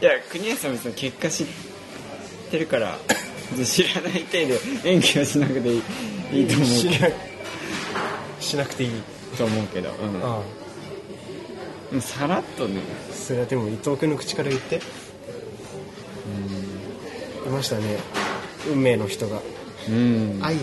[0.00, 1.46] いや国安さん別に結果知っ
[2.50, 2.98] てるから
[3.64, 4.48] 知らない程
[4.82, 5.82] 度演技はしなくていい
[6.32, 6.68] いいと思う。
[6.68, 7.14] け
[8.40, 8.90] しなくていい。
[9.32, 10.42] どと思うけど、うん、あ
[11.90, 12.80] でもさらっとね。
[13.10, 14.80] あそれはでも伊藤君の口から言って。
[17.46, 17.98] いましたね。
[18.70, 19.40] 運命の人が。
[19.88, 20.38] うん。
[20.42, 20.56] 愛。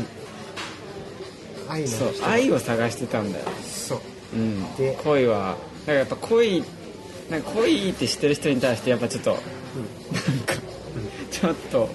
[1.67, 3.99] 愛のそう愛を探してたんだよ、そう。
[4.33, 6.63] うん、で恋はだからやっぱ恋
[7.29, 10.55] なんか恋って知ってる人に対してやっぱちょっと、なんか
[11.31, 11.89] ちょっと、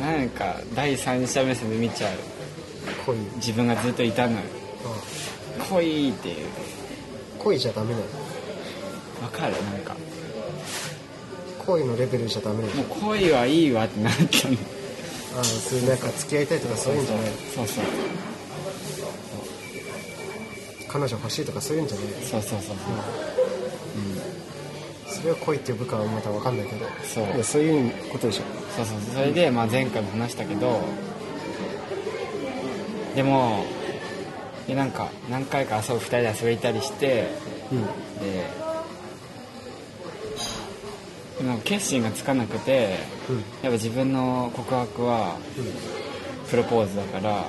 [0.00, 2.18] なんか第三者目線で見ちゃう。
[3.06, 3.16] 恋。
[3.36, 4.38] 自分がずっといたのよ。
[5.60, 6.46] あ恋っていう。
[6.46, 8.04] あ恋じゃダメなの？
[9.22, 9.52] わかる？
[9.52, 9.96] なんか。
[11.64, 12.74] 恋のレベルじゃダメなの？
[12.76, 14.56] もう恋はいいわってなったの
[15.36, 17.26] ああそれなんか付き合いたいとかそういうんじゃない？
[17.54, 17.84] そうそう
[20.88, 22.06] 彼女欲しいとかそういうんじゃない？
[22.24, 23.37] そうそうそうそ
[25.24, 26.86] れは恋って呼ぶかはまた分かんないけど。
[27.04, 27.42] そう。
[27.44, 28.42] そういうことでしょ。
[28.76, 29.00] そうそう。
[29.00, 30.80] そうそれで、まあ、前回も話したけど
[33.14, 33.64] でも
[34.66, 37.28] でなんか何回か遊ぶ2人で遊びたりして
[37.72, 37.82] うん。
[37.82, 37.88] で
[41.38, 42.96] でも決心がつかなくて
[43.28, 43.36] うん。
[43.36, 45.36] やっぱ自分の告白は
[46.50, 47.44] プロポーズだから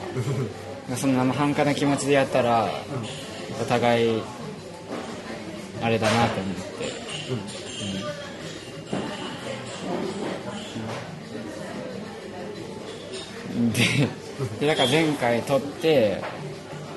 [0.97, 2.69] その生半可な気持ちでやったら
[3.61, 4.21] お互い
[5.81, 6.88] あれだなと思って
[7.29, 7.33] う
[13.59, 13.73] ん。
[13.73, 13.83] で
[14.59, 16.21] でだから前回撮って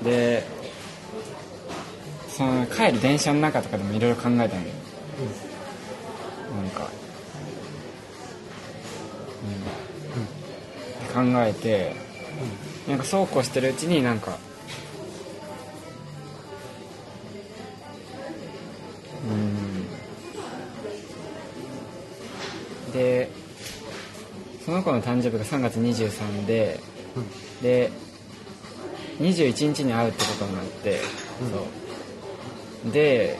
[0.05, 0.45] で
[2.29, 4.49] その帰る電車の中とかでもいろいろ考えたんだよ
[6.57, 6.89] なんか、
[11.15, 11.33] うん。
[11.33, 11.95] 考えて、
[12.89, 14.39] なんかそうこうしてるうちになんか
[24.83, 26.81] の子の誕生日が3月23で、
[27.63, 27.91] で
[29.21, 30.99] 21日に会うってことになって、
[32.85, 32.93] そう。
[32.93, 33.39] で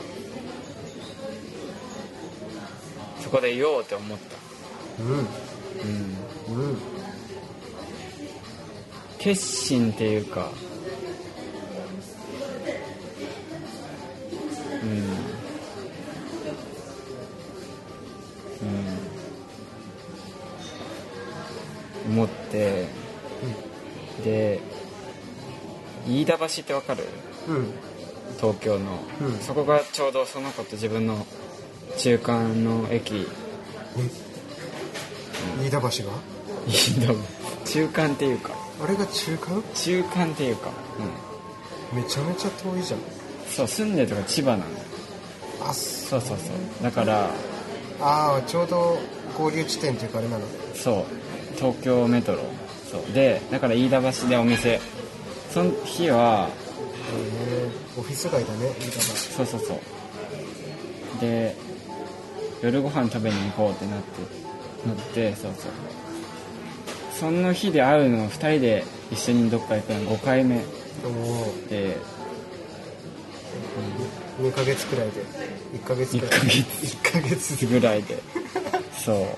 [3.19, 5.03] そこで言おうって思った。
[5.03, 5.09] うん。
[6.55, 6.69] うん。
[6.69, 6.77] うん。
[9.17, 10.49] 決心っていうか
[26.49, 27.03] 橋ってわかる？
[27.47, 27.73] うん。
[28.37, 29.39] 東京の、うん。
[29.39, 31.25] そこがちょうどその子と自分の
[31.97, 33.27] 中間の駅。
[35.61, 35.91] 飯田橋が？
[36.67, 37.15] 飯田橋。
[37.65, 38.55] 中間っていうか。
[38.83, 39.63] あれが中間？
[39.75, 40.71] 中間っていうか、
[41.93, 42.99] うん、めちゃめちゃ遠いじゃん。
[43.47, 44.63] そう住んでるとこ千葉なの
[45.61, 46.83] あそそうそうそう。
[46.83, 47.29] だから
[48.01, 48.97] あーちょうど
[49.37, 50.45] 合流地点っていうかあれなの。
[50.73, 51.05] そう。
[51.55, 52.39] 東京メトロ。
[52.89, 53.13] そう。
[53.13, 54.81] でだから飯田橋でお店
[55.53, 56.51] その日はへ
[57.67, 59.77] えオフィス街だね飯田そうそうそう。
[61.21, 61.55] で
[62.63, 65.71] 夜ご飯食べに行こうってなってなってそうそう。
[67.19, 70.59] その日で会うの2人で一緒にどっか行くの5回目。
[71.03, 71.97] 橋おおで
[74.41, 75.21] 2ヶ月くらいで
[75.75, 76.97] 1ヶ月くらい1ヶ月。
[76.97, 78.17] 1ヶ月ぐらいで。
[78.97, 79.37] そ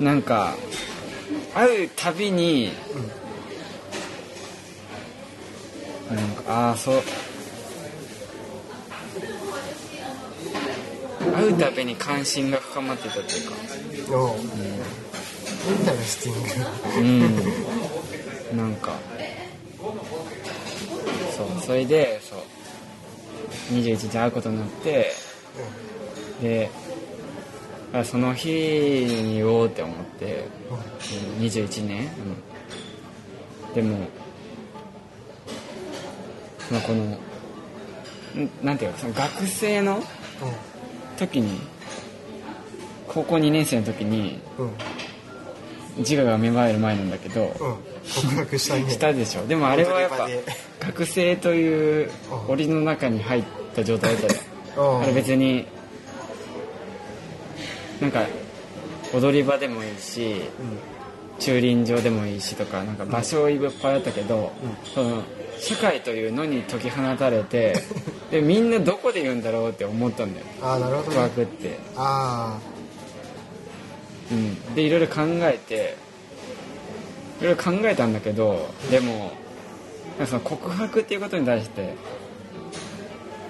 [0.00, 0.04] う。
[0.04, 0.56] なんか
[1.54, 2.70] 会うたびに、
[6.10, 7.02] なんかああそう。
[11.34, 14.16] 会うたびに関心が深まってたっていうか。
[14.16, 17.30] おお interesting
[18.52, 18.58] うん。
[18.58, 18.92] なんか。
[21.36, 22.38] そうそれでそう。
[23.74, 25.12] 21日会うことになって。
[26.40, 26.70] で
[27.92, 30.48] あその日に言おうって思って。
[30.70, 30.96] うん
[31.38, 32.08] 21年、
[33.68, 34.08] うん、でも、
[36.70, 37.18] まあ、このん
[38.62, 40.02] なんていうかその学生の
[41.18, 41.60] 時に
[43.08, 44.40] 高校2年生の時に
[45.98, 47.50] 自我が芽生える前なんだけど、うん。
[48.14, 48.90] 告白したね。
[48.90, 49.46] したでしょ。
[49.46, 50.28] でもあれはやっぱ
[50.80, 54.30] 学生といううん檻の中に入った状態だっ
[54.74, 55.66] た あれ別に
[58.00, 58.26] なんか
[59.14, 60.42] 踊り場でもいいし
[61.38, 64.52] 駐輪場でもいいしとかなんか場所いっぱいあったけど、
[64.94, 65.22] その
[65.58, 67.74] 社会というのに解き放たれて
[68.30, 70.46] でみんなどこで言うんだろうって思ったんだよ。
[70.62, 71.30] ああなるほ告どね。
[71.34, 72.58] 白って、あ
[74.30, 75.96] うん、でいろいろ考えて
[77.40, 79.32] いろいろ考えたんだけどでも
[80.26, 81.94] その告白っていうことに対して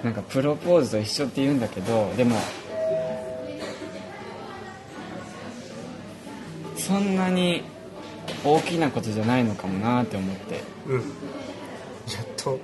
[0.02, 2.36] なんかプロポーズと一緒って言うんだけどでも
[6.76, 7.62] そんなに
[8.44, 11.02] 大きなことじゃないのかもなって思って、うん
[12.14, 12.58] やっと。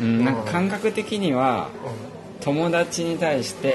[0.00, 1.68] うん、なんか感覚的には
[2.40, 3.74] 友達に対して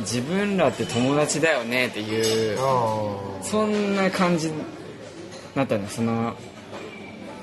[0.00, 3.12] 自分らって友達だよねっていうあ
[3.42, 4.52] そんな感じ
[5.54, 5.88] だったの。
[5.88, 6.34] その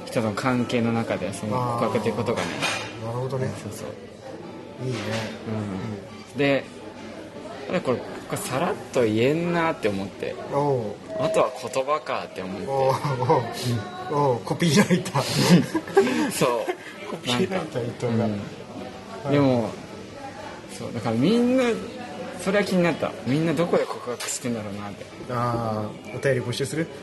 [0.06, 2.48] 人の関係の中でその告白っていうことがね。
[3.04, 3.50] あなるほどね。
[3.62, 4.88] そうそう。
[4.88, 5.00] いいね。
[6.34, 6.38] うん。
[6.38, 6.64] で
[7.70, 10.34] あれこれこれさらっと言えんなって思って。
[11.20, 16.26] あとは言葉かって思っおーおおコピーライター。
[16.28, 16.50] てそう。
[17.12, 18.30] コピーライター伊藤が、う
[19.30, 19.32] ん。
[19.32, 19.70] でも
[20.78, 21.64] そうだからみんな
[22.42, 23.12] それは気になった。
[23.26, 25.06] みんなどこで告白してんだろうなって。
[25.32, 26.88] ああお便り募集する？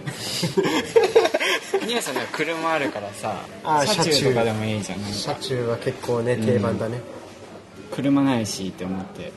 [1.87, 5.01] ニアさんなんか車あるからさあー車中とかでもいいじゃん。
[5.01, 5.41] 車か。
[5.41, 7.01] 中は結構ね定番だね。
[7.93, 9.33] 車ないしって思って。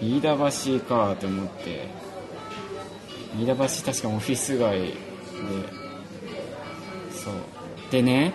[0.00, 1.88] うん、飯田橋かって思って。
[3.38, 3.62] 飯田橋
[3.92, 4.94] 確かオフィス街で
[7.24, 7.34] そう。
[7.90, 8.32] でね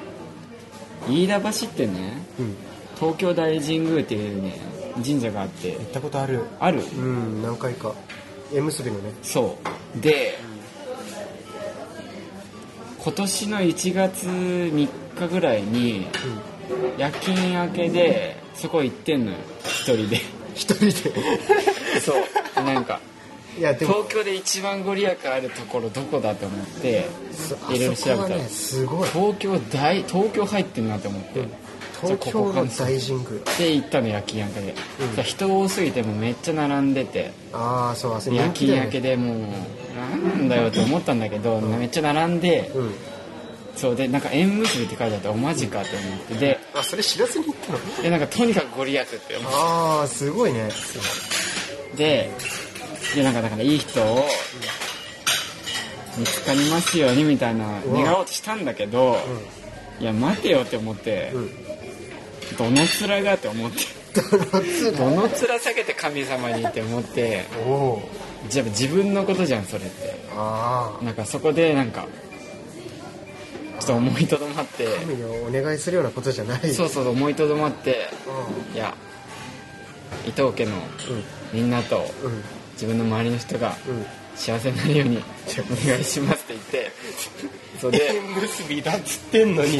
[1.07, 2.55] 飯田橋ってねうん、
[2.95, 4.59] 東京大神宮っていうね
[5.05, 5.71] 神社があって。
[5.71, 6.43] 行ったことある。
[6.59, 6.81] ある？
[6.81, 7.93] うん何回か。
[8.53, 9.13] 縁結びのね。
[9.21, 9.57] そ
[9.97, 10.01] う。
[10.01, 10.37] で
[13.01, 14.71] 今年の1月3
[15.17, 16.07] 日ぐらいに
[16.97, 19.37] 夜勤明けでそこ行ってんのよ。
[19.63, 20.17] 一人で。
[20.53, 20.91] 一人で。
[22.03, 22.63] そう。
[22.63, 22.99] なんか
[23.57, 28.29] いや東京で一番ご利益あるところどこだと思ってそいろいろ調べたら。
[28.29, 29.09] ねすごい。
[29.09, 31.43] 東京大東京入ってんなって思って、
[32.01, 33.27] 東京の大神宮。
[33.57, 34.75] で行ったの夜勤明けで、
[35.17, 35.23] うん。
[35.23, 37.31] 人多すぎてもうめっちゃ並んでて。
[37.51, 39.37] ああそうあそれ夜勤明けでもう
[39.97, 42.93] なんだよって思ったんだけど、めっちゃ並んで、うん。
[43.75, 46.33] そうでなんか縁結びって書いてあっておマジかって思って。
[46.35, 47.79] であそれ知らずに行ったの？
[48.03, 50.69] でなんかとにかくご利益って思っああすごいね
[52.99, 54.25] てでなんかだからいい人を
[56.17, 59.17] 見つかりますようにみたいな願おうとしたんだけど、
[59.99, 61.49] いや待てよって思って、うん。
[62.57, 63.77] どの面がって思って。
[64.97, 65.29] どの面？
[65.59, 67.45] 下げて神様にって思って。
[68.49, 70.19] じゃあ自分のことじゃんそれって。
[70.35, 72.07] なんかそこでなんか
[73.79, 74.87] ちょっと思いとどまって。
[74.99, 76.73] 神にお願いするようなことじゃない。
[76.73, 78.09] そうそう思いとどまって。
[78.73, 78.93] いや
[80.25, 80.75] 伊藤家の
[81.53, 82.43] みんなとうんうん
[82.79, 84.05] 自分の周りの人がうん。
[84.35, 86.91] 幸せになるようにお願いしますって言って。
[87.81, 89.79] それで縁結びだっつってんのに。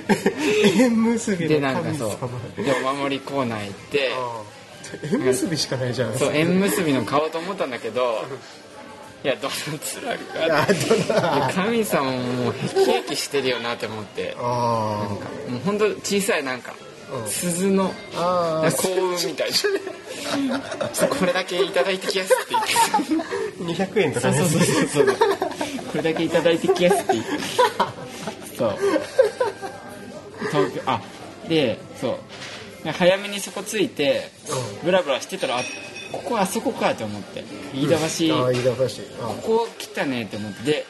[0.80, 2.64] 縁結びでなんかそ様う。
[2.64, 4.12] でお守りコーナー行って。
[5.12, 6.18] 縁結びしかないじゃん。
[6.18, 8.24] そう縁結びの買おうと思ったんだけど
[9.24, 14.34] いやどの面が神様ももうへきへきしてるよなって思って。
[14.38, 15.06] あ
[15.48, 16.81] もうほんと小さいなんかうん
[17.26, 17.92] 鈴の。
[18.14, 19.50] 幸運みたい。
[20.48, 20.58] な
[21.08, 22.54] これだけいただいてきやすって
[23.58, 23.84] 言って。
[23.84, 24.38] 200円とかね。
[24.38, 25.06] そうそうそうそう。
[25.06, 27.30] これだけいただいてきやすって言って。
[28.56, 28.76] そう。
[30.50, 31.00] 東京あ
[31.48, 32.84] でそう。
[32.84, 34.30] で早めにそこ着いて
[34.84, 35.62] ブラブラしてたらあ
[36.12, 37.44] ここあそこかって思って。
[37.74, 37.96] 飯田
[38.28, 38.84] 橋、ああ飯田橋。
[39.24, 40.62] あここ来たねって思って。
[40.62, 40.86] で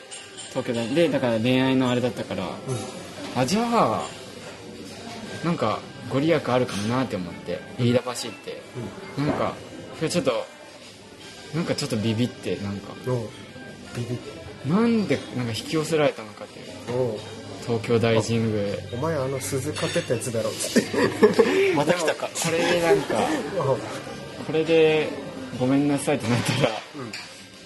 [0.50, 2.44] 東京ででだから恋愛のあれだったから。
[3.34, 4.02] あじゃあ
[5.44, 5.80] なんか
[6.12, 8.62] ご利益あるかもなって思って飯田橋って
[9.18, 9.54] なんか
[9.96, 10.32] それちょっと
[11.54, 12.94] なんかちょっとビビってなんか。
[13.94, 14.18] ビビ
[14.70, 16.66] なんでなんか引き寄せられたのかっていう。
[17.66, 18.74] 東京大神宮。
[18.94, 20.50] お前あの鈴買ってったやつだろ。
[20.50, 22.28] つってまた来たか。
[22.28, 23.14] これでなんか
[24.46, 25.08] これで
[25.58, 26.70] ごめんなさいってなったら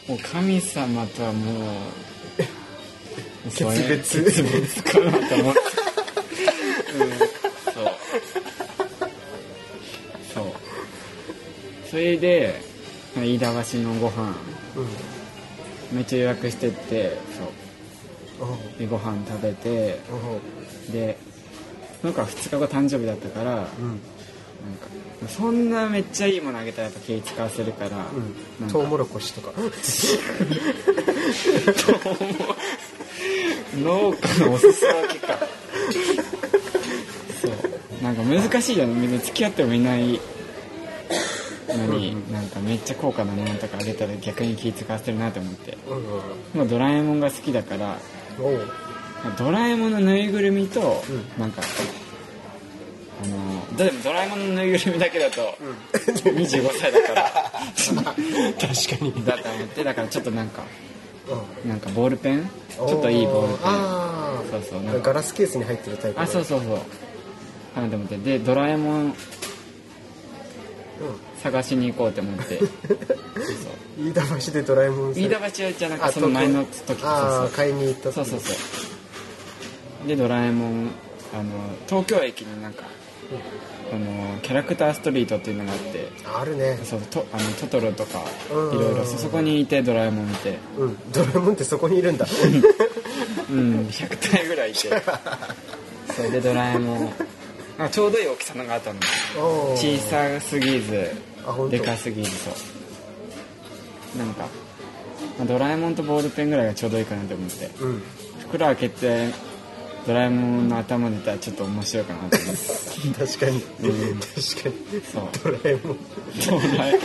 [0.08, 4.24] もう神様とはもう 決別。
[4.24, 5.60] 決別かなと思って、
[11.96, 12.60] それで
[13.16, 14.34] 飯田橋のご飯。
[14.76, 15.96] うん。
[15.96, 17.16] めっちゃ予約してって
[18.38, 18.78] そう。
[18.78, 19.98] でご飯食べて
[20.92, 21.16] で
[22.02, 23.70] なんか2日後誕生日だったからなんか
[25.22, 27.96] うんそんなめっちゃいいものあげたらやっぱ気使わせるから、
[28.60, 28.66] うん。
[28.66, 28.72] か。
[28.74, 29.52] トウモロコシとか。
[33.74, 35.38] 農家のお裾分けか。
[37.40, 37.52] そう。
[38.04, 38.92] なんか難しいよね。
[38.92, 40.02] みんな付き合ってもいない。
[40.12, 40.35] の
[41.86, 45.76] に、なんかめっちゃ高価なものとかあげたら逆に気使わせるなと思って。
[45.88, 47.98] うんもうドラえもんが好きだから
[49.38, 51.02] ドラえもんのぬいぐるみと、
[51.36, 51.62] うなんか
[53.22, 55.56] あのでもドラえもんのぬいぐるみだけだと
[55.92, 57.32] 25歳だから。
[57.74, 59.24] 確かに。
[59.24, 60.62] だと思ってだからちょっとなんか
[61.64, 61.70] うん。
[61.70, 62.50] なんかボールペン？
[62.76, 63.66] ちょっといいボールペン。
[63.66, 64.82] あそうそう。
[64.82, 66.78] なんかガラスケースに入ってるタイプあそうそうそう。
[67.76, 69.12] かなと思ってでドラえもんう
[71.50, 72.58] 探しに行こうと思って。
[72.58, 72.72] そうそ
[73.98, 74.04] う。
[74.04, 78.14] ん飯田橋でドラえもんさ飯田橋じゃなくあてその前の時ああそう買いに行った時。
[78.14, 78.52] そうそうそ
[80.04, 80.08] う。
[80.08, 80.90] でドラえもん
[81.34, 81.50] あの
[81.86, 82.84] 東京駅になんか
[83.92, 86.08] あのキャラクターストリートっていうのがあって。
[86.24, 86.78] あるね。
[86.84, 88.22] そうとあのトトロとか
[88.52, 88.78] うん。
[88.78, 90.58] いろいろそそこにいてドラえもんいて。
[90.78, 91.12] うん。
[91.12, 92.26] ドラえもんってそこにいるんだ。
[93.50, 93.86] うん。
[93.86, 94.90] 100体ぐらいいて。
[96.14, 97.12] それでドラえもん。
[97.78, 98.98] あちょうどいい大きさのがあったの。
[99.76, 101.10] 小さすぎず
[101.70, 104.48] でかすぎずそうなんか、
[105.38, 107.66] まあドラえもんとボールペンぐらいがちょうどいいかなと思って。
[107.80, 108.02] うん。
[108.40, 109.28] 袋開けて
[110.06, 113.26] ドラえもんの頭出たらちょっと面白いかなと思って。
[113.26, 114.20] 確かに、うん。
[114.20, 115.02] 確かに。
[115.12, 115.28] そう。
[115.44, 115.98] ドラえもん。
[116.46, 116.98] ドラえ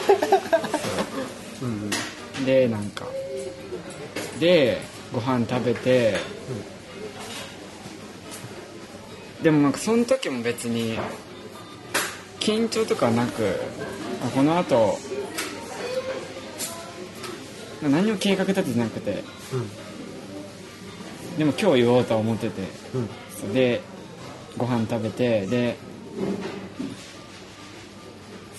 [1.61, 1.65] う。
[1.65, 1.89] ん
[2.45, 3.05] でなんか。
[4.39, 4.81] で
[5.13, 6.17] ご飯食べて、
[9.43, 10.97] でもなんかその時も別に
[12.39, 13.47] 緊張とかなくあ
[14.29, 14.97] この後。
[17.81, 19.23] 何も計画立ててなくて。
[21.37, 22.61] でも今日言おうとは思ってて。
[22.93, 23.53] うん。
[23.53, 23.81] で
[24.57, 25.77] ご飯食べてで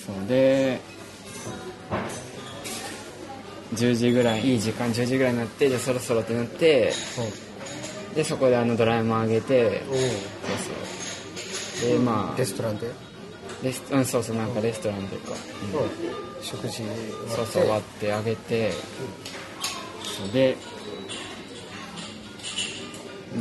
[0.05, 0.81] そうで
[3.75, 6.91] 10時ぐらいいい時間10時ぐらいになってでそろそろってなって
[8.15, 9.97] でそこであのドラえもんあげてそう
[11.81, 11.89] そう。
[11.89, 12.37] でまあ。
[12.37, 12.87] レストランで、
[13.63, 15.31] レスうんそうそうなんかレストランというか、
[15.73, 15.85] うんう。
[15.85, 15.89] ん、
[16.41, 16.83] 食事
[17.29, 18.71] そうそう終わってあげて。
[20.03, 20.55] そうで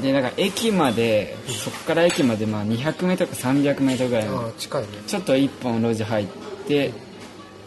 [0.00, 4.88] でだから駅までそこから駅までまあ 200m とか 300m ぐらいあのあ近いね。
[5.06, 6.26] ちょっと一本路地入っ
[6.66, 6.92] て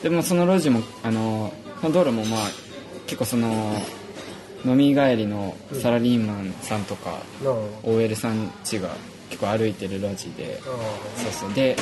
[0.02, 2.40] でもその路地もあのその道路もまあ
[3.06, 3.76] 結構その
[4.66, 7.12] 飲み帰りのサラリーマンさんとか
[7.44, 7.54] なあ。
[7.84, 8.90] OL さんちが
[9.30, 10.60] 結構歩いてる路地で。
[10.64, 10.66] あ
[11.22, 11.54] そうそう。
[11.54, 11.76] で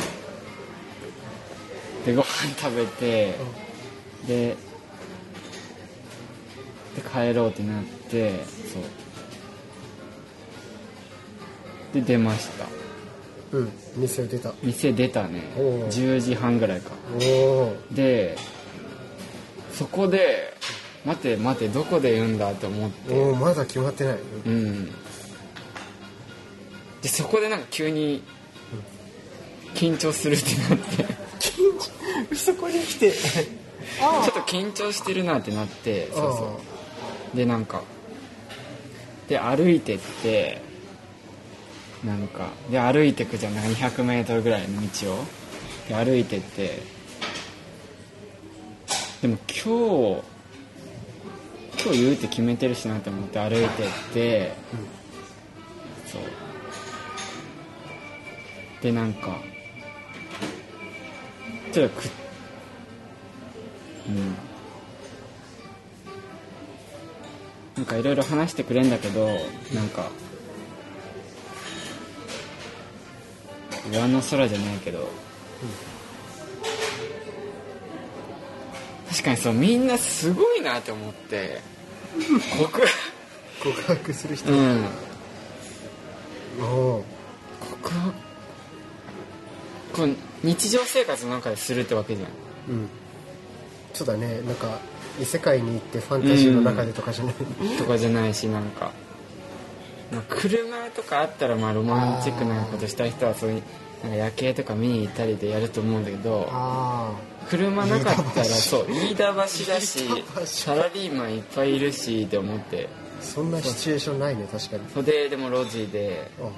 [2.06, 3.36] でご飯食べて
[4.28, 4.56] で
[6.96, 8.84] で帰ろうってなってそう。
[11.94, 12.66] で出ました。
[12.66, 12.68] あ
[13.54, 13.72] うん。
[13.96, 14.54] 店を出た。
[14.64, 15.44] 店出たね。
[15.58, 15.88] おう。
[15.88, 16.92] 10時半ぐらいか。
[17.92, 18.36] で
[19.72, 20.54] そこで
[21.06, 23.14] 待て待てどこで言うんだって思って。
[23.14, 24.18] おおまだ決まってない。
[24.46, 24.92] うん。
[27.02, 28.24] でそこでなんか急に
[29.76, 31.06] 緊張するってなって
[32.36, 33.14] そこに来て。
[33.84, 36.60] ちょっと緊張してるなってなってそうそ
[37.34, 37.38] う。
[37.38, 37.82] でなんか
[39.28, 40.62] で歩いてって
[42.04, 45.26] なんかで歩いてくじゃんなんか 200m ぐらいの道を。
[45.88, 46.82] で歩いてって
[49.22, 50.34] でも今日
[51.84, 54.54] 今日言うって決めてるしなって思って歩いてって、
[56.06, 56.22] そう。
[58.82, 59.38] でなんか
[61.82, 62.04] っとく
[64.08, 64.36] うん。
[67.76, 69.26] なんかいろいろ話してくれんだけど
[69.74, 70.10] なんか
[73.92, 75.10] 上の空じゃないけど、
[79.10, 81.60] 確かにそうみんなすごいなって思って
[82.58, 82.82] 告
[83.64, 84.54] 告白する人。
[84.54, 84.86] うん。
[86.60, 88.14] 告白。
[89.94, 92.30] こう日常生活の中でするってわけじゃん。
[92.70, 92.90] うん。
[93.94, 94.42] そうだね。
[94.42, 94.80] なんか
[95.22, 97.36] 異世界に行ってファンタジーの中でとかじゃない、
[97.78, 98.92] とかじゃないしなんか、
[100.12, 103.64] まあ、車とかあったらまあロマンチックなことしたい人はそういう
[104.04, 107.14] なんか夜景とか見に行ったりでやると思うんだけどあ
[107.50, 112.90] 車なかったらそう飯田橋だしサラリーマンいっぱいいるしって思って。
[113.00, 114.84] あそんなシチュエーションないね確かに。
[114.94, 116.52] 袖でも路地であそう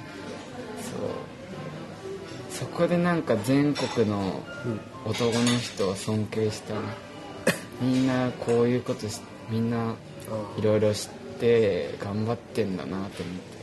[2.57, 4.79] そこでなんか全国のうん。
[5.05, 6.73] 男の人を尊敬した。
[7.79, 9.19] みんなこういうことし
[9.49, 9.93] みんなあ
[10.57, 11.09] いろいろ知っ
[11.39, 13.55] て頑張ってんだなって思って。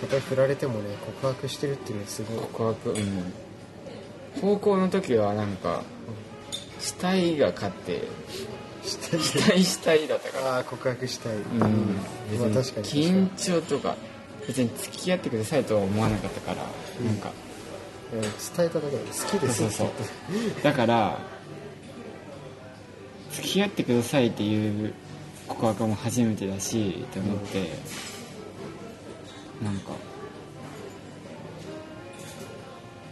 [0.00, 2.38] たとえ振られてもね告白してるっていうのすごい。
[2.52, 3.32] 告白うん。
[4.40, 5.82] 高校の時はなんか
[6.80, 8.04] したいが勝って
[8.84, 8.96] し
[9.46, 9.64] たい。
[9.64, 10.54] したいだったから。
[10.54, 11.34] ああ告白したい。
[11.34, 11.58] うん。
[11.58, 11.68] まあ
[12.48, 13.12] 別確かにに。
[13.12, 13.96] 緊張とか
[14.46, 16.62] 別に付き合ってくださいとは思わなかったから
[17.04, 17.30] なんか
[18.12, 19.88] うん伝えただけで好きですそうそう
[20.62, 21.18] だから
[23.32, 24.94] 付き合ってくださいっていう
[25.46, 27.68] 告白も初めてだしって思って、
[29.62, 29.92] なんか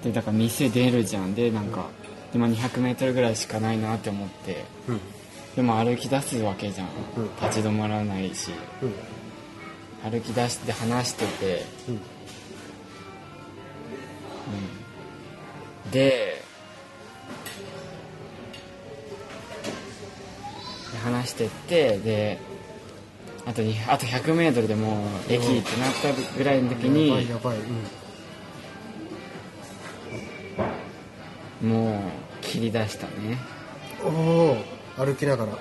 [0.03, 1.35] でだから店出るじゃん。
[1.35, 1.87] でなんか
[2.33, 4.65] で、まあ、200m ぐらいしかないなって思って。
[4.89, 5.01] うん。
[5.57, 7.31] でも歩き出すわけじゃん、うん。
[7.41, 8.51] 立ち止まらないし。
[8.83, 10.11] うん。
[10.11, 12.01] 歩き出して話してて、うん
[15.93, 16.43] で
[21.05, 22.39] 話してってで
[23.47, 27.59] あとにあと 100m でもう駅ってなったぐらいの時にやばい
[31.63, 31.71] うん。
[31.71, 32.01] もう
[32.43, 33.39] 切り出したね。
[34.03, 34.57] おお
[34.97, 35.53] 歩きながら。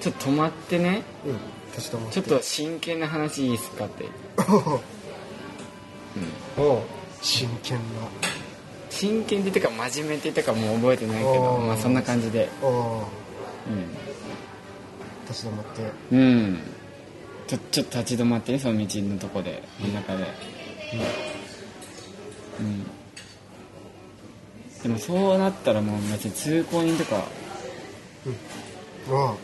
[0.00, 1.02] ちょっと止まってね。
[1.24, 2.14] うん立ち止まって。
[2.14, 4.06] ちょっと真剣な話いいっすかって、
[6.56, 6.82] おお
[7.20, 7.84] 真剣な
[8.94, 12.48] 真剣って言ったか真面目って言ったかもう覚えてないけどまあそんな感じで。
[12.62, 12.94] う
[15.28, 15.82] 立ち止まって。
[16.16, 16.58] ん、うん、
[17.48, 20.24] ちょちょっと立ち止まってねその道のとこで真ん中で。
[22.60, 22.84] うん。
[24.82, 27.24] でもそうなったらもう別に通行人とか
[29.10, 29.34] あ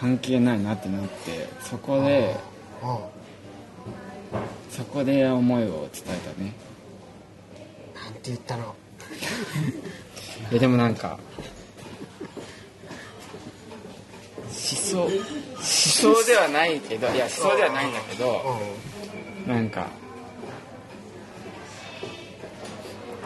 [0.00, 2.36] 関係ないなってなってそこで
[4.70, 6.54] そこで思いを伝えたね。
[6.68, 6.71] あ
[8.12, 8.74] なんて言ったの。
[10.50, 11.18] いやでもなんか
[14.44, 15.10] 思想思
[15.62, 18.42] 想ではないけどいや思想ではないんだけど
[19.46, 19.86] なんか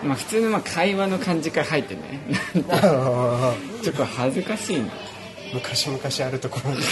[0.04, 2.20] まあ普通のまあ会話の感じから入ってね。
[3.82, 4.86] ちょっと恥ずかしいな。
[5.54, 6.78] 昔々あるところに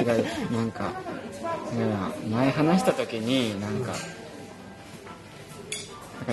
[0.00, 0.92] 違うなんか
[2.28, 4.00] 前話した時になんかなん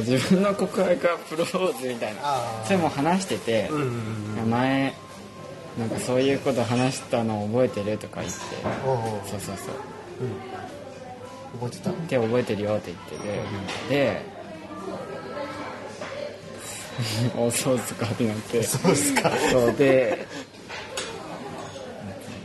[0.04, 2.22] か自分の告白はプロポーズみたいな。
[2.66, 4.94] それも話してて、うんうんいや前
[5.78, 8.40] なんかそういうこと話したの覚えてるとか言って。
[9.30, 9.76] そうそうそう。
[11.60, 11.92] 覚えてた。
[12.10, 13.28] で覚えてるよって言って
[13.88, 13.96] て。
[13.96, 14.38] で
[17.38, 18.64] おそうっすかってなって。
[18.64, 19.32] そうですか。
[19.52, 20.26] そうで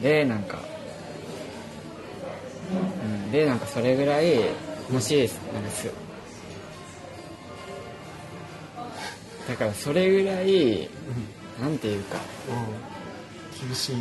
[0.03, 0.59] でなんか、
[3.05, 4.41] うん、でなんかそれぐらい
[4.91, 5.89] もしなんかす
[9.53, 10.89] だからそれぐらい
[11.61, 12.19] なんていうか。
[12.49, 13.69] うん。
[13.69, 13.97] 厳しい。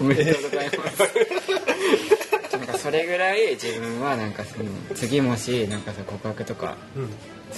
[0.00, 2.56] おめでとうございます。
[2.56, 7.14] なんかそれぐらい自分はなんかその次もしなんかその告白とかうん好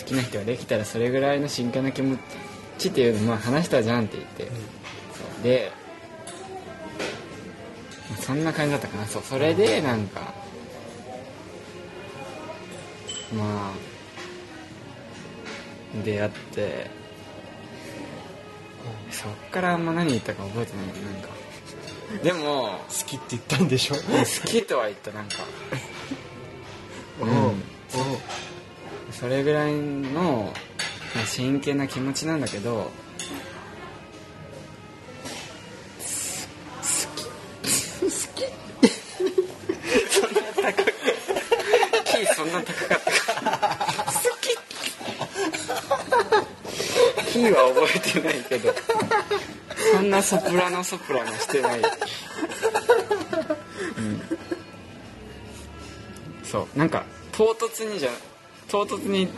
[0.07, 2.17] きな人ができたらそれぐらいの真剣な気持
[2.79, 4.51] ちっていうのまあ話したじゃんって言って、そ
[5.41, 5.43] う。
[5.43, 5.71] で
[8.09, 9.07] まあそんな感じだったかな。
[9.07, 9.23] そう。
[9.23, 10.33] それでなんか
[13.37, 13.73] まあ
[16.05, 16.91] 出会って
[19.11, 21.29] そっからあんま何言ったか覚えてないなんか。
[22.23, 23.95] でも好きって言ったんでしょ？
[23.97, 24.01] 好
[24.49, 25.35] きとは言ったなんか。
[27.21, 27.63] うん。
[29.13, 30.53] それぐらいの
[31.15, 48.75] まあ真剣な気持ちなんだけどーは覚えてないけど。
[49.93, 51.81] そんなソプラノソプラノしてない。
[51.81, 51.85] うん。
[56.45, 56.79] そう。
[56.79, 58.11] なんか唐突にじゃ
[58.69, 59.29] 唐突に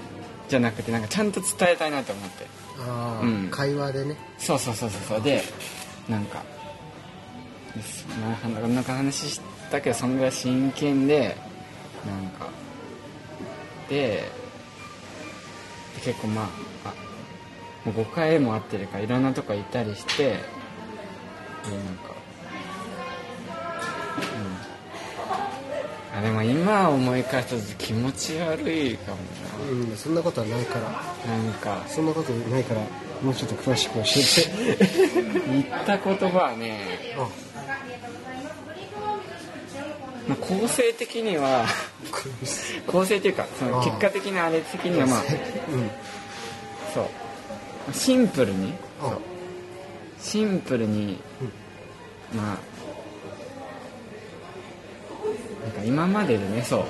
[0.49, 2.47] じゃなくてなんかちゃんと伝えたいなと思って。
[2.81, 3.49] ああ、うん。
[3.51, 4.17] 会話でね。
[4.39, 5.43] そうそうそうそうで
[6.09, 6.43] なんか
[7.77, 8.07] です。
[8.21, 11.37] まあこんな話したけどそんぐらい真剣で
[12.07, 12.49] なんか
[13.89, 13.97] で
[15.97, 16.49] で結構まああ
[17.85, 20.41] もう5回も会ってるからいろんなとこ行ったりしてでなん
[21.97, 22.15] か
[26.13, 26.19] うん。
[26.19, 29.19] あでも今思い返すと気持ち悪いかも
[29.71, 30.81] うんそんなことはないから。
[31.27, 32.81] ななんかそんなことないから
[33.23, 35.41] もうちょっと詳しく教えて。
[35.51, 36.81] 言った言葉はね
[37.17, 37.29] あ。
[40.29, 41.67] まあ、構成的には
[42.87, 43.17] 構成。
[43.17, 45.23] っていうかその結果的なあれ的にはまあう
[45.77, 45.91] ん。
[46.95, 47.05] そう
[47.93, 48.73] シンプルに。
[49.01, 49.19] あ。
[50.21, 51.19] シンプルに、
[52.35, 52.59] まあ
[55.65, 56.85] なんか今まででねそう、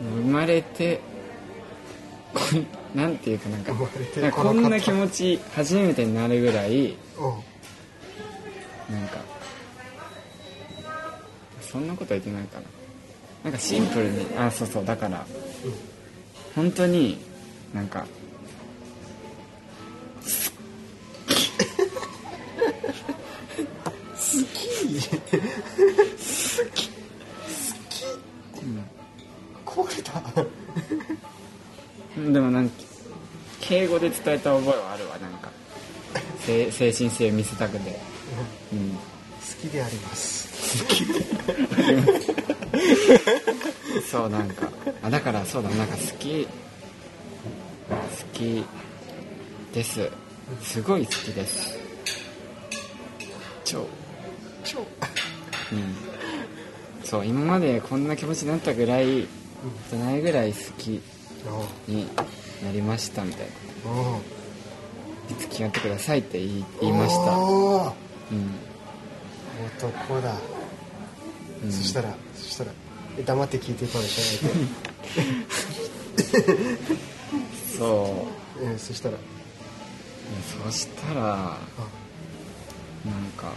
[0.00, 1.00] 生まれて
[2.32, 2.66] こん
[2.98, 3.74] なんていうかなんか
[4.32, 6.94] こんな気持ち初めてになるぐらいうん。
[8.94, 9.18] なんか
[11.60, 12.66] そんなこと言ってないかな。
[13.44, 14.26] なんかシンプルに。
[14.36, 15.24] あそうそうだから。
[16.56, 17.18] 本当に
[17.72, 18.06] なんか
[29.90, 30.22] 壊れた。
[32.32, 32.84] でもなんか
[33.60, 35.50] 敬語で伝えた覚えはあるわなんか。
[36.40, 37.98] せ精神性を見せたくて。
[38.72, 38.90] うん。
[38.90, 38.96] 好
[39.60, 40.48] きであります。
[44.10, 44.70] そうなんか。
[45.02, 46.46] あだからそうだなんか好き。
[46.46, 46.48] 好
[48.32, 48.64] き
[49.72, 50.10] です。
[50.62, 51.78] すごい好きです。
[53.64, 53.86] 超。
[54.64, 54.80] 超。
[54.80, 55.94] うん。
[57.04, 59.26] そう今までこんな気持ちになったぐらい
[59.90, 61.00] じゃないぐらい好き
[61.46, 62.06] おに
[62.64, 63.46] なりましたみたい
[63.84, 63.90] な。
[63.90, 64.20] おお
[65.38, 67.32] 付き合ってくださいって言いました。
[67.32, 67.54] う
[68.34, 68.54] ん、
[69.78, 70.34] 男だ、
[71.64, 72.72] うん、そしたらそしたら
[73.18, 74.48] え黙って聞いていこうでしょ
[77.78, 78.26] そ
[78.60, 78.64] う。
[78.64, 79.16] うんそしたら。
[80.64, 81.56] そしたらなん
[83.36, 83.52] か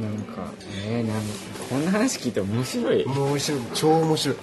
[0.00, 0.52] なんか
[0.86, 1.28] えー、なんか
[1.68, 3.04] こんな話聞いて面白い。
[3.06, 3.60] もう面白い。
[3.74, 4.36] 超面白い。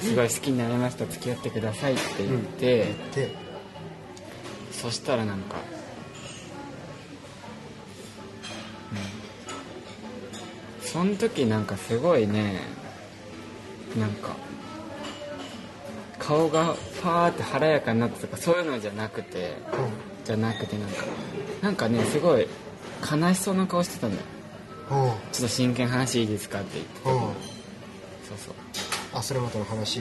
[0.00, 3.50] すごい好きになりました付き合ってくださいって言って、で
[4.72, 5.56] そしたらなんか、
[10.80, 12.62] うん、その時なんかすごいね
[13.98, 14.36] なんか
[16.18, 19.56] 顔がパーって晴れやかになったとかそういうのじゃなくて
[20.24, 21.04] じゃなくてなんか
[21.60, 22.46] なんかねすごい
[23.00, 24.22] 悲しそうな顔してたんだよ
[24.90, 28.54] ちょっと真剣話いいですかって言ってそうそう。
[29.14, 30.00] あそれまたの話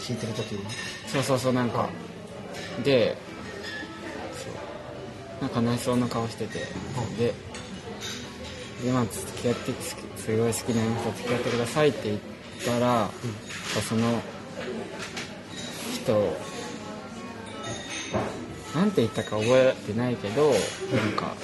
[0.00, 0.64] 聞いてる時に？
[1.06, 1.88] そうそうそうなんか。
[2.84, 3.16] で
[4.36, 4.48] そ
[5.40, 5.42] う。
[5.42, 6.58] なんか悲しそうな顔してて。
[7.16, 7.32] で
[8.84, 12.20] でまあ付き合ってすすごい好きになりました付き合ってくださいって言っ
[12.64, 13.10] たら、
[13.88, 14.20] その
[15.94, 16.36] 人
[18.74, 21.34] なんて言ったか覚えてないけどなんか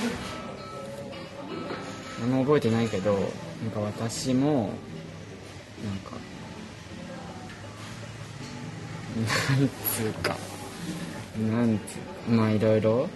[2.24, 4.70] 何も覚えてないけどなんか私も
[5.84, 6.16] なんか
[9.58, 9.72] なんつ
[10.08, 10.36] うか
[11.38, 11.80] なんつ
[12.28, 13.08] うまあいろいろ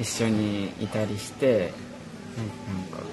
[0.00, 1.72] 一緒にいたりして
[2.38, 3.04] なんか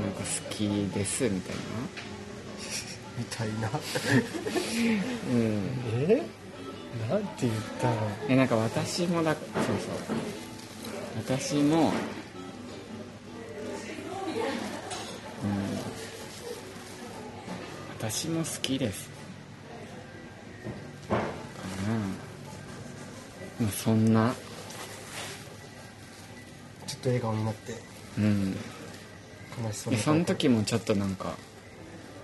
[0.00, 1.56] なんか好きですみたい
[3.18, 3.70] みたいなな。
[5.30, 5.62] うん。
[6.08, 6.22] え？
[7.08, 7.94] なんて言ったの？
[8.28, 10.16] えなんか私もだそうそう
[11.16, 11.92] 私もうん。
[17.98, 19.08] 私も好きです。
[21.08, 21.20] かな。
[23.60, 24.34] まあそんな。
[26.86, 27.74] ちょっと笑顔になって。
[28.18, 28.56] うん。
[29.64, 31.36] 悲しそうその時もちょっとなんか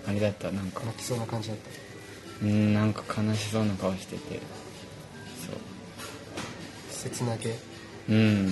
[0.07, 0.51] あれだった。
[0.51, 0.81] なんか。
[0.85, 2.45] 泣きそうな感じだった。
[2.45, 4.39] うんなんか悲しそうな顔してて。
[6.89, 7.53] 切なげ。
[7.53, 7.68] そ
[8.09, 8.47] ううん。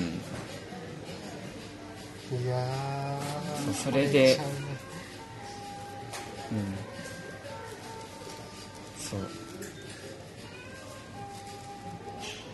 [2.44, 3.66] いやー。
[3.66, 4.44] そうそれでうね
[6.52, 6.76] うん。
[9.00, 9.20] そう。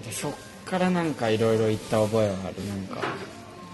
[0.06, 0.34] でそっ
[0.66, 2.66] からなんかいろいろ言った覚えはある？
[2.68, 3.02] なんか。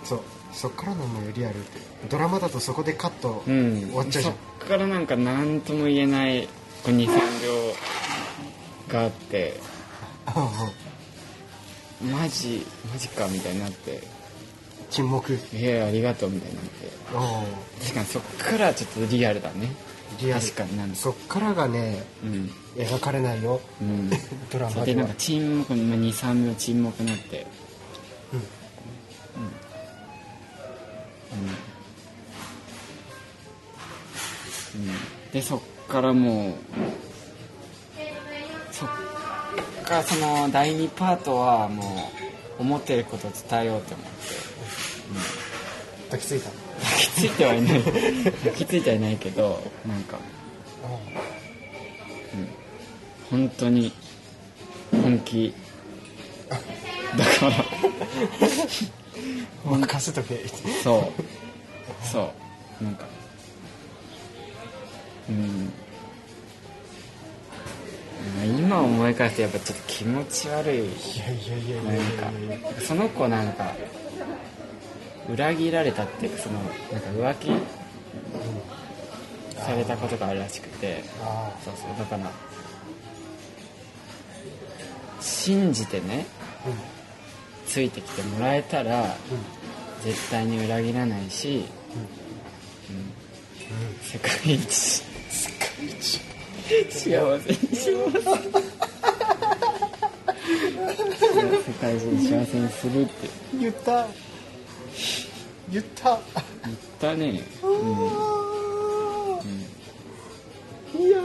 [0.03, 0.21] そう。
[0.51, 4.33] そっからなのよリアルってドラマだとそこでカットうん終わっちゃうじゃん。
[4.59, 6.47] そっからなんか何とも言えない
[6.83, 7.07] 23
[7.45, 7.73] 秒
[8.91, 9.53] があって
[12.01, 14.01] マジマジかみたいになって。
[14.89, 16.89] 沈黙「いやありがとう」みたいになって。
[17.81, 19.75] 確かにそっからちょっとリアルだね。
[20.19, 20.41] リアル。
[20.41, 20.95] 確かになんか。
[20.95, 22.51] そっからがねうん。
[22.75, 23.61] 描かれないよ。
[23.81, 24.09] うん。
[24.51, 27.45] ドラマでなんか沈黙23秒沈黙になって。
[28.33, 28.39] うん。
[28.39, 28.45] うん、
[34.81, 36.53] うん、でそっからもう
[39.89, 42.11] からその第2パートはも
[42.59, 44.13] う思ってることを伝えようと思って。
[46.05, 46.49] 抱きついた。
[46.49, 46.61] 抱
[46.99, 47.81] きついてはいない。
[47.81, 50.19] 抱きついてはいないけどなんか。
[53.31, 53.91] 本当に
[54.91, 55.55] 本気。
[57.17, 57.65] だから。
[59.65, 60.47] 任せとけ
[60.83, 62.05] そう。
[62.05, 62.31] そ
[62.79, 62.83] う。
[62.83, 63.05] なんか。
[65.29, 65.65] うん。
[65.65, 65.88] まあ
[68.57, 73.73] 今思い返すとやっぱちょっと気持ち悪いいやいやいやいやなんかその子なんか
[75.29, 77.51] 裏切られたっていうかそのなんか浮気
[79.59, 81.03] されたことがあるらしくて。
[81.21, 82.31] あそうそうだから
[85.21, 86.25] 信じてね
[86.65, 86.75] あうん。
[87.67, 89.15] ついてきてもらえたら
[90.03, 91.65] 絶対に裏切らないし、
[92.89, 93.05] うん。
[94.01, 94.73] 世界一。
[94.73, 96.21] 世界一
[96.89, 97.49] 幸せ。
[97.49, 98.25] にします
[101.65, 103.29] 世界一に幸せにするって。
[103.59, 104.07] 言った。
[105.71, 106.19] 言った。
[106.65, 107.41] 言ったね。
[107.63, 107.67] う
[110.97, 111.17] ん、いや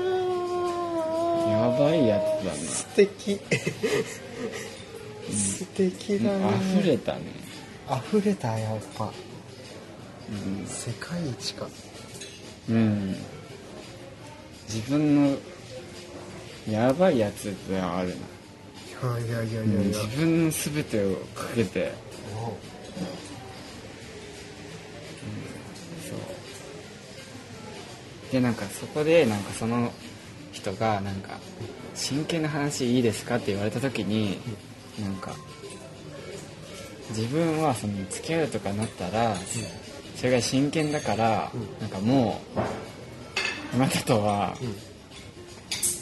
[1.51, 2.59] やばいやつだね。
[2.59, 3.41] 素敵。
[5.31, 6.41] 素敵だね。
[6.79, 7.21] 溢れたね。
[8.09, 9.13] 溢れたやっぱ。
[10.31, 10.67] うん。
[10.67, 11.69] 世界一か。
[12.69, 13.17] うん
[14.69, 15.37] 自分の
[16.71, 18.09] やばいやつではある
[19.03, 19.99] な、いやいやいやうんいや。
[20.03, 21.93] 自分の全てをかけて。
[28.33, 29.93] でなんかそこでなんかその
[30.51, 31.39] 人がなんか
[31.95, 34.39] 「真剣な話いいですか?」って言われた時に
[35.01, 35.37] なんか
[37.11, 39.37] 自分はその付き合うとかなったら
[40.17, 42.61] それが真剣だからうんなんかもう
[43.75, 44.75] あなたとはうん。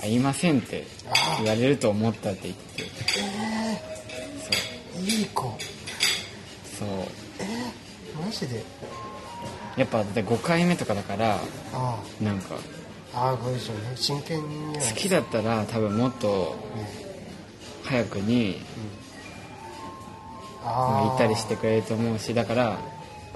[0.01, 2.85] 会いませんってあ言われると思ったって言って。
[4.97, 5.43] あいい子。
[6.79, 6.89] そう。
[6.89, 7.05] そ
[8.21, 8.63] うマジで？
[9.77, 11.39] やっぱだって5回目とかだから
[11.73, 12.57] あなんか。
[13.15, 13.93] あああこれでしょうね。
[13.95, 16.57] 真剣には好きだったら多分もっと
[17.85, 18.57] 早くに
[20.63, 20.69] うん。
[20.69, 21.09] ああ。
[21.11, 22.79] 行ったりしてくれると思うしだから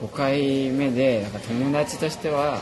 [0.00, 2.60] 5回目でなんか友達としてはなん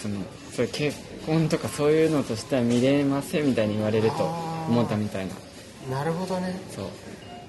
[0.00, 0.20] その
[0.52, 5.34] それ結婚とかそういうのとしては見れませんみたいに言われると思ったみたいな。
[5.98, 6.60] なるほどね。
[6.70, 6.86] そう。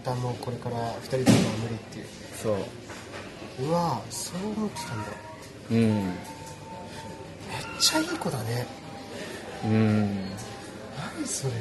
[0.03, 1.31] だもうこれから2人では
[1.63, 2.05] 無理っていう。
[2.41, 3.65] そう。
[3.65, 5.07] うわそう思ってたんだ。
[5.71, 5.79] うん。
[5.79, 6.13] めっ
[7.79, 8.65] ちゃいい子だね。
[9.65, 10.07] うん。
[11.17, 11.53] 何それ。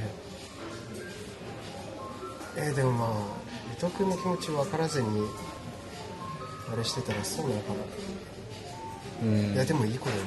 [2.56, 3.08] えーでもまあ
[3.76, 5.08] 伊藤君の気持ち分からずに
[6.72, 7.74] あれしてたらそうなのかな、
[9.22, 9.54] うん。
[9.54, 10.22] いやでもいい子だね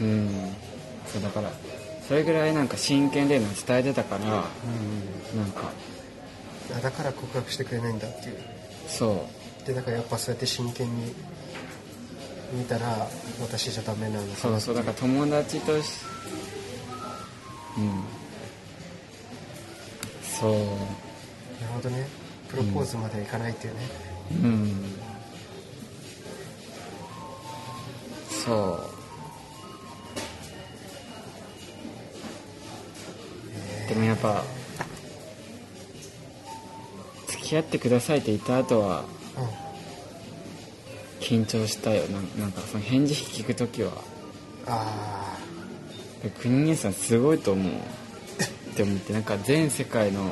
[0.00, 0.54] うん。
[1.06, 1.50] そうだから
[2.06, 4.26] それぐらいなんか真剣での伝えてたからう
[5.36, 5.70] んなんか。
[6.76, 8.36] あだから告白してくれないんだっていう。
[8.86, 9.26] そ
[9.64, 9.66] う。
[9.66, 11.14] でだからやっぱそうやって真剣に
[12.52, 13.06] 見たら
[13.40, 15.92] 私じゃダメなのかなそうそうだから友達とし
[17.76, 18.04] うん。
[20.22, 20.52] そう。
[20.52, 20.66] なる
[21.74, 22.06] ほどね。
[22.48, 23.80] プロポーズまではいかないっていうね、
[24.42, 24.84] うん。
[28.30, 28.97] そう
[33.88, 34.44] でもやっぱ
[37.26, 39.04] 付き合ってくださいって言った後は
[39.36, 39.68] うん
[41.20, 42.04] 緊張したよ。
[42.06, 43.92] なんなんかその返事聞く時は。
[44.66, 45.36] あ
[46.40, 47.72] 国根さんすごいと思う。
[47.72, 50.30] って思ってなんか全世界の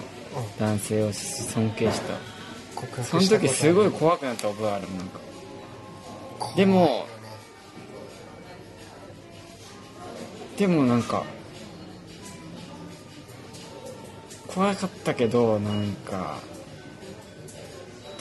[0.59, 3.03] 男性を尊敬した。
[3.03, 5.21] その時すごい怖くなった覚えあるなんか。
[6.57, 7.07] でも
[10.57, 11.25] でもなんか
[14.57, 16.39] 怖かったけどなんか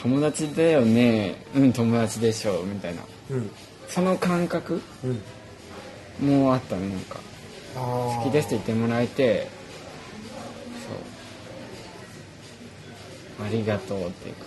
[0.01, 3.01] 友達だよねうん友達でしょみたいな。
[3.31, 3.49] うん。
[3.87, 4.81] その感覚
[6.21, 6.27] うん。
[6.27, 7.21] もあったねなんか。
[7.77, 9.47] あ好きですって言ってもらえて
[13.39, 13.47] そう。
[13.47, 14.45] ありがとうっていうか。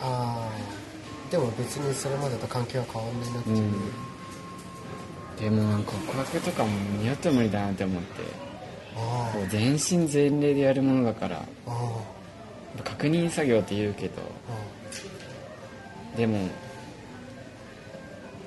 [0.00, 3.72] ああでも別にそれまでと関係は変わんないなっていう、うん。
[5.36, 8.08] でもなんか告白とかも二度と無理だなって思って。
[8.48, 8.51] あ
[8.94, 11.42] こう全身全霊でやるものだから。
[12.84, 14.22] 確認作業って言うけど。
[14.48, 16.38] あでも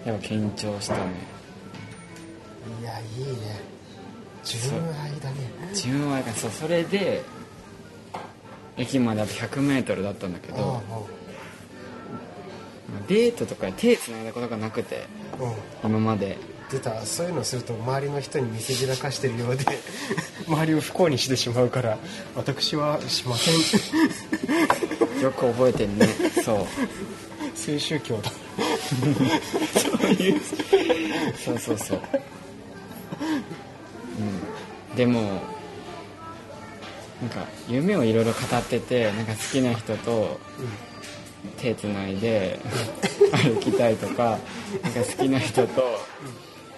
[0.05, 1.01] やっぱ緊張したね。
[2.81, 3.59] いやいいね。
[4.43, 5.37] 純愛だね。
[5.71, 7.23] 自分はそうそれで
[8.77, 10.99] 駅まであと 100m だったんだけあどあ
[13.07, 15.05] デートとかで手つないだことがなくて
[15.83, 16.37] 今まで
[16.71, 19.65] 出たそういうのすると周りの人に見せびらかしてるようで
[20.47, 21.97] 周りを不幸にしてしまうから
[22.35, 23.55] 私はしません。
[25.21, 26.07] よく覚えてんね。
[26.43, 26.67] そう。
[27.55, 27.79] そういう。
[27.79, 28.31] 宗教だ
[31.43, 32.01] そうそうそう。
[34.91, 34.95] うん。
[34.95, 35.41] でも
[37.21, 40.39] なんか夢をいろいろ語っててなんか好きな人と
[41.57, 42.59] 手つないで
[43.31, 44.37] 歩きたいとか
[44.83, 45.99] なんか好きな人と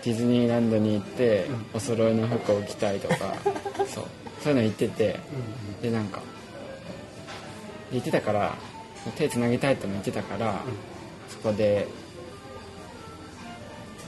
[0.03, 3.33] ディズニーランドに行ってお揃いの服を着たいとか
[3.87, 4.05] そう。
[4.41, 5.19] そういうの言ってて
[5.81, 6.21] でなんか
[7.91, 8.55] 言ってたから
[9.15, 10.61] 手つなぎたいとも言ってたから、
[11.29, 11.87] そこで、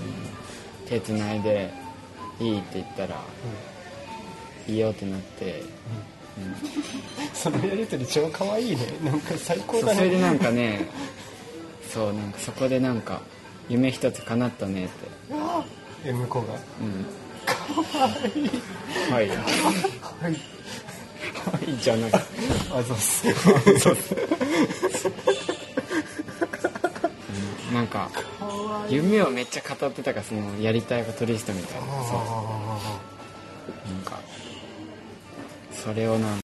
[0.01, 1.69] うん手つないで
[2.39, 3.21] いいって言ったら、
[4.67, 5.61] いいよってなって、
[7.33, 8.87] そのやりとり超可愛いね。
[9.03, 9.95] なんか最高だね。
[9.95, 10.87] それでなんかね
[11.93, 13.21] そうなんかそこでなんか
[13.67, 14.93] 夢一つ叶ったねって
[16.05, 16.53] え向こうが。
[16.81, 17.05] うん。
[19.11, 19.27] はい。
[19.27, 19.37] はい。
[20.21, 20.31] はい。
[20.31, 22.11] はいじゃない。
[22.13, 23.33] あそうっす。
[23.79, 23.97] そう
[27.69, 27.71] う。
[27.71, 27.73] ん。
[27.73, 28.09] なんか
[28.89, 31.87] 夢をめっちゃ語ってたからそのやりたいことリストみたいな。
[31.87, 31.95] そう。
[32.17, 32.99] あ
[33.87, 34.19] なんか
[35.71, 36.37] それをなん